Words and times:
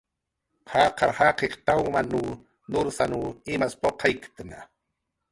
Jaqar 0.71 1.11
jaqiq 1.19 1.53
tawmanw 1.65 2.17
nursanw 2.71 3.23
imas 3.53 3.73
puqayktna 3.81 4.59